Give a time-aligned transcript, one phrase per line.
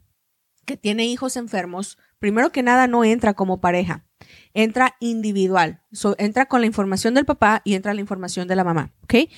[0.66, 4.04] que tiene hijos enfermos, primero que nada no entra como pareja,
[4.52, 5.80] entra individual.
[6.18, 9.30] entra con la información del papá y entra la información de la mamá, ¿ok?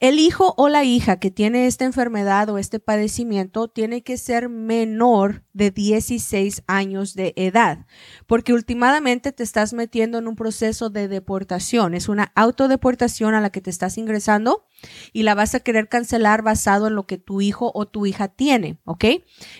[0.00, 4.48] El hijo o la hija que tiene esta enfermedad o este padecimiento tiene que ser
[4.48, 7.84] menor de 16 años de edad,
[8.26, 11.92] porque últimamente te estás metiendo en un proceso de deportación.
[11.92, 14.64] Es una autodeportación a la que te estás ingresando
[15.12, 18.28] y la vas a querer cancelar basado en lo que tu hijo o tu hija
[18.28, 19.04] tiene, ¿ok?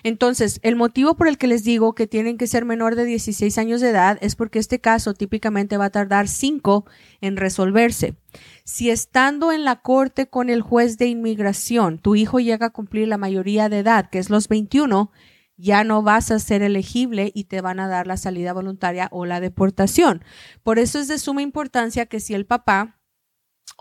[0.04, 3.58] Entonces, el motivo por el que les digo que tienen que ser menor de 16
[3.58, 6.86] años de edad es porque este caso típicamente va a tardar 5
[7.20, 8.16] en resolverse.
[8.64, 13.08] Si estando en la corte con el juez de inmigración, tu hijo llega a cumplir
[13.08, 15.10] la mayoría de edad, que es los 21,
[15.56, 19.26] ya no vas a ser elegible y te van a dar la salida voluntaria o
[19.26, 20.24] la deportación.
[20.62, 22.98] Por eso es de suma importancia que si el papá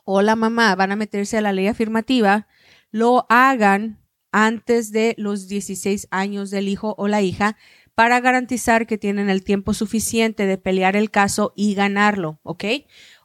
[0.04, 2.48] o la mamá van a meterse a la ley afirmativa,
[2.92, 7.58] lo hagan antes de los 16 años del hijo o la hija
[8.00, 12.64] para garantizar que tienen el tiempo suficiente de pelear el caso y ganarlo, ¿ok?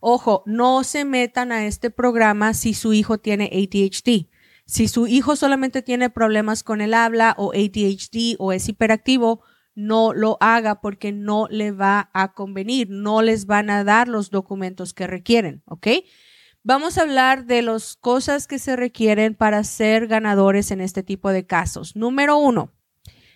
[0.00, 4.26] Ojo, no se metan a este programa si su hijo tiene ADHD.
[4.66, 9.44] Si su hijo solamente tiene problemas con el habla o ADHD o es hiperactivo,
[9.76, 14.30] no lo haga porque no le va a convenir, no les van a dar los
[14.30, 15.86] documentos que requieren, ¿ok?
[16.64, 21.30] Vamos a hablar de las cosas que se requieren para ser ganadores en este tipo
[21.30, 21.94] de casos.
[21.94, 22.72] Número uno,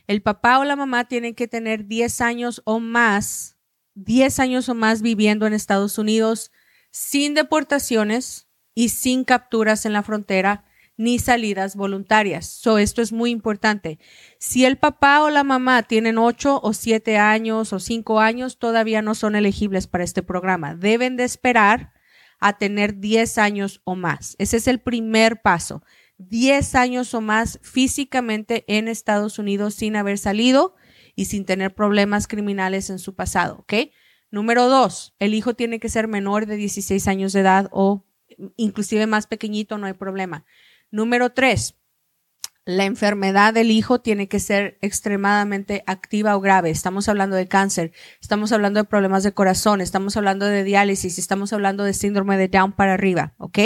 [0.09, 3.57] el papá o la mamá tienen que tener 10 años o más,
[3.95, 6.51] 10 años o más viviendo en Estados Unidos
[6.91, 10.65] sin deportaciones y sin capturas en la frontera
[10.97, 12.47] ni salidas voluntarias.
[12.47, 13.99] So, esto es muy importante.
[14.39, 19.03] Si el papá o la mamá tienen ocho o siete años o cinco años, todavía
[19.03, 20.75] no son elegibles para este programa.
[20.75, 21.93] Deben de esperar
[22.41, 24.37] a tener diez años o más.
[24.39, 25.83] Ese es el primer paso.
[26.19, 30.75] Diez años o más físicamente en Estados Unidos sin haber salido
[31.15, 33.75] y sin tener problemas criminales en su pasado, ¿ok?
[34.31, 38.05] Número dos, el hijo tiene que ser menor de 16 años de edad o
[38.57, 40.45] inclusive más pequeñito, no hay problema.
[40.91, 41.77] Número tres,
[42.65, 46.69] la enfermedad del hijo tiene que ser extremadamente activa o grave.
[46.69, 51.55] Estamos hablando de cáncer, estamos hablando de problemas de corazón, estamos hablando de diálisis, estamos
[51.55, 53.59] hablando de síndrome de Down para arriba, ¿ok?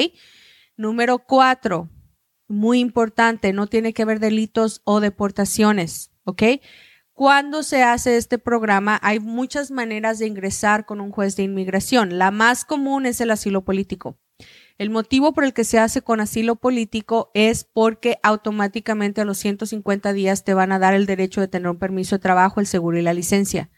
[0.77, 1.91] Número cuatro,
[2.53, 6.43] muy importante, no tiene que haber delitos o deportaciones, ¿ok?
[7.15, 12.19] Cuando se hace este programa, hay muchas maneras de ingresar con un juez de inmigración.
[12.19, 14.19] La más común es el asilo político.
[14.79, 19.39] El motivo por el que se hace con asilo político es porque automáticamente a los
[19.39, 22.67] 150 días te van a dar el derecho de tener un permiso de trabajo, el
[22.67, 23.71] seguro y la licencia.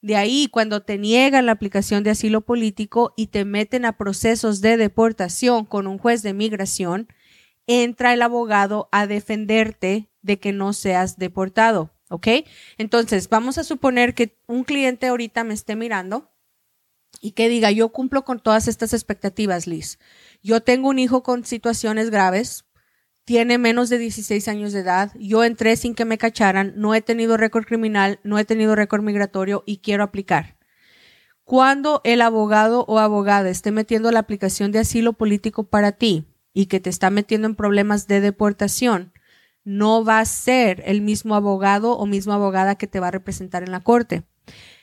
[0.00, 4.60] De ahí, cuando te niegan la aplicación de asilo político y te meten a procesos
[4.60, 7.08] de deportación con un juez de inmigración,
[7.66, 11.94] entra el abogado a defenderte de que no seas deportado.
[12.14, 12.28] ¿ok?
[12.78, 16.30] Entonces, vamos a suponer que un cliente ahorita me esté mirando
[17.20, 19.98] y que diga, yo cumplo con todas estas expectativas, Liz.
[20.42, 22.64] Yo tengo un hijo con situaciones graves,
[23.24, 27.00] tiene menos de 16 años de edad, yo entré sin que me cacharan, no he
[27.00, 30.58] tenido récord criminal, no he tenido récord migratorio y quiero aplicar.
[31.44, 36.66] Cuando el abogado o abogada esté metiendo la aplicación de asilo político para ti y
[36.66, 39.12] que te está metiendo en problemas de deportación,
[39.64, 43.62] no va a ser el mismo abogado o misma abogada que te va a representar
[43.62, 44.24] en la corte.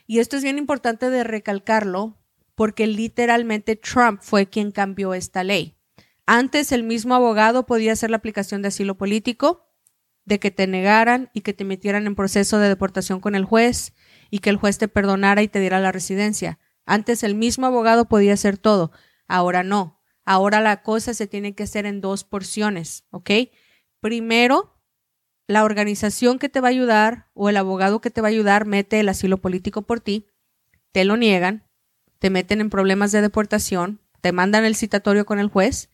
[0.05, 2.17] Y esto es bien importante de recalcarlo
[2.55, 5.77] porque literalmente Trump fue quien cambió esta ley.
[6.25, 9.67] Antes el mismo abogado podía hacer la aplicación de asilo político,
[10.25, 13.93] de que te negaran y que te metieran en proceso de deportación con el juez
[14.29, 16.59] y que el juez te perdonara y te diera la residencia.
[16.85, 18.91] Antes el mismo abogado podía hacer todo,
[19.27, 20.00] ahora no.
[20.25, 23.31] Ahora la cosa se tiene que hacer en dos porciones, ¿ok?
[23.99, 24.77] Primero,
[25.47, 28.65] la organización que te va a ayudar o el abogado que te va a ayudar
[28.65, 30.27] mete el asilo político por ti,
[30.91, 31.67] te lo niegan,
[32.19, 35.89] te meten en problemas de deportación, te mandan el citatorio con el juez,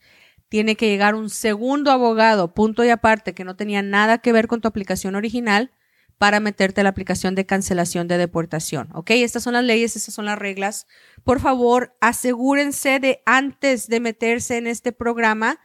[0.48, 4.46] tiene que llegar un segundo abogado, punto y aparte, que no tenía nada que ver
[4.46, 5.72] con tu aplicación original,
[6.18, 8.90] para meterte la aplicación de cancelación de deportación.
[8.92, 9.12] ¿Ok?
[9.12, 10.86] Estas son las leyes, estas son las reglas.
[11.24, 15.58] Por favor, asegúrense de antes de meterse en este programa,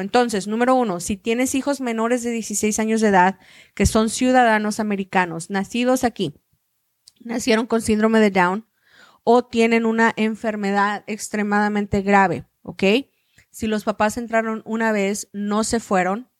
[0.00, 3.38] Entonces, número uno, si tienes hijos menores de 16 años de edad
[3.74, 6.34] que son ciudadanos americanos, nacidos aquí,
[7.20, 8.66] nacieron con síndrome de Down,
[9.24, 12.82] o tienen una enfermedad extremadamente grave, ¿ok?
[13.50, 16.30] Si los papás entraron una vez, no se fueron,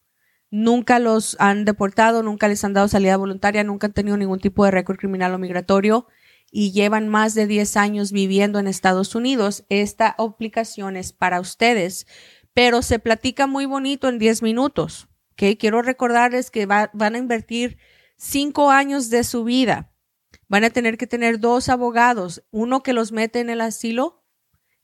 [0.50, 4.64] nunca los han deportado, nunca les han dado salida voluntaria, nunca han tenido ningún tipo
[4.64, 6.06] de récord criminal o migratorio
[6.50, 12.06] y llevan más de 10 años viviendo en Estados Unidos, esta aplicación es para ustedes,
[12.54, 15.58] pero se platica muy bonito en 10 minutos, ¿ok?
[15.58, 17.78] Quiero recordarles que van a invertir
[18.16, 19.92] 5 años de su vida
[20.48, 24.24] Van a tener que tener dos abogados, uno que los mete en el asilo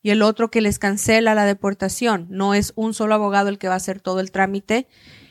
[0.03, 2.27] y el otro que les cancela la deportación.
[2.29, 4.87] No es un solo abogado el que va a hacer todo el trámite.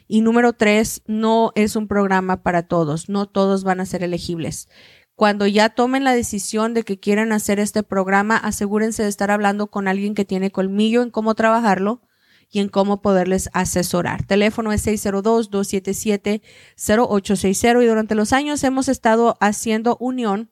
[0.07, 3.09] Y número tres, no es un programa para todos.
[3.09, 4.69] No todos van a ser elegibles.
[5.15, 9.67] Cuando ya tomen la decisión de que quieren hacer este programa, asegúrense de estar hablando
[9.67, 12.01] con alguien que tiene colmillo en cómo trabajarlo
[12.49, 14.25] y en cómo poderles asesorar.
[14.25, 20.49] Teléfono es 602-277-0860 y durante los años hemos estado haciendo unión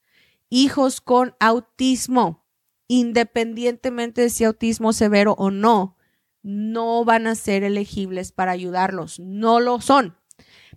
[0.49, 2.47] Hijos con autismo,
[2.87, 5.97] independientemente de si autismo severo o no,
[6.43, 9.21] no van a ser elegibles para ayudarlos.
[9.21, 10.20] No lo son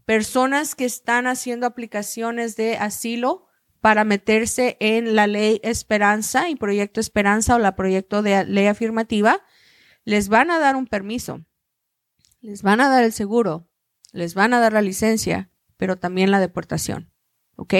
[0.05, 3.47] personas que están haciendo aplicaciones de asilo
[3.81, 9.41] para meterse en la ley Esperanza y Proyecto Esperanza o la proyecto de ley afirmativa,
[10.05, 11.45] les van a dar un permiso,
[12.41, 13.69] les van a dar el seguro,
[14.11, 17.11] les van a dar la licencia, pero también la deportación.
[17.55, 17.73] ¿Ok?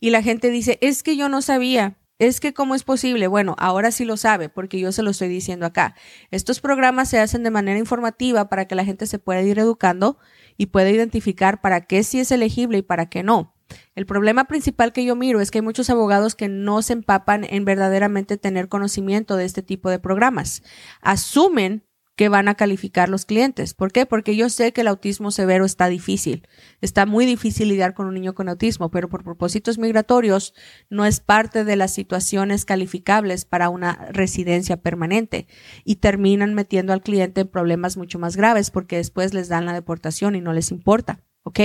[0.00, 1.98] Y la gente dice, es que yo no sabía.
[2.18, 3.26] Es que cómo es posible.
[3.26, 5.96] Bueno, ahora sí lo sabe porque yo se lo estoy diciendo acá.
[6.30, 10.18] Estos programas se hacen de manera informativa para que la gente se pueda ir educando
[10.56, 13.54] y pueda identificar para qué sí es elegible y para qué no.
[13.96, 17.44] El problema principal que yo miro es que hay muchos abogados que no se empapan
[17.48, 20.62] en verdaderamente tener conocimiento de este tipo de programas.
[21.00, 21.84] Asumen
[22.16, 23.74] que van a calificar los clientes.
[23.74, 24.06] ¿Por qué?
[24.06, 26.46] Porque yo sé que el autismo severo está difícil.
[26.80, 30.54] Está muy difícil lidiar con un niño con autismo, pero por propósitos migratorios
[30.90, 35.48] no es parte de las situaciones calificables para una residencia permanente
[35.84, 39.72] y terminan metiendo al cliente en problemas mucho más graves porque después les dan la
[39.72, 41.20] deportación y no les importa.
[41.42, 41.60] ¿Ok?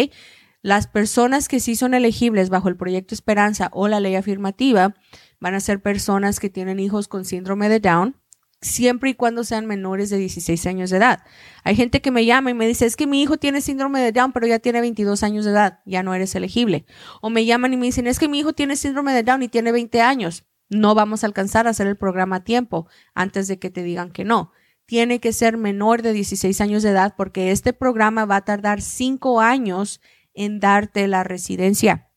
[0.62, 4.96] Las personas que sí son elegibles bajo el proyecto Esperanza o la ley afirmativa
[5.40, 8.18] van a ser personas que tienen hijos con síndrome de Down,
[8.62, 11.24] siempre y cuando sean menores de 16 años de edad.
[11.64, 14.12] Hay gente que me llama y me dice, es que mi hijo tiene síndrome de
[14.12, 16.86] Down, pero ya tiene 22 años de edad, ya no eres elegible.
[17.22, 19.48] O me llaman y me dicen, es que mi hijo tiene síndrome de Down y
[19.48, 20.46] tiene 20 años.
[20.70, 24.12] No vamos a alcanzar a hacer el programa a tiempo antes de que te digan
[24.12, 24.52] que no.
[24.86, 28.82] Tiene que ser menor de 16 años de edad porque este programa va a tardar
[28.82, 30.02] 5 años
[30.34, 32.10] en darte la residencia.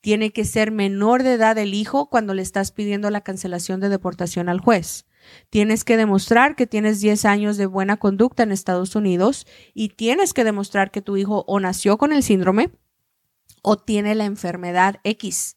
[0.00, 3.88] Tiene que ser menor de edad el hijo cuando le estás pidiendo la cancelación de
[3.88, 5.06] deportación al juez.
[5.50, 10.32] Tienes que demostrar que tienes 10 años de buena conducta en Estados Unidos y tienes
[10.32, 12.70] que demostrar que tu hijo o nació con el síndrome
[13.62, 15.56] o tiene la enfermedad X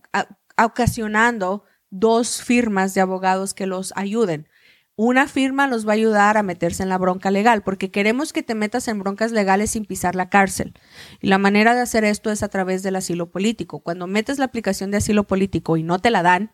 [0.62, 4.48] ocasionando dos firmas de abogados que los ayuden.
[5.02, 8.42] Una firma los va a ayudar a meterse en la bronca legal, porque queremos que
[8.42, 10.74] te metas en broncas legales sin pisar la cárcel.
[11.22, 13.80] Y la manera de hacer esto es a través del asilo político.
[13.80, 16.52] Cuando metes la aplicación de asilo político y no te la dan